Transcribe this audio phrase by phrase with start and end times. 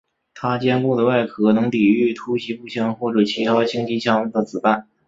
[0.33, 4.87] 他坚固的外壳能抵御突袭步枪或者其他轻机枪的子弹。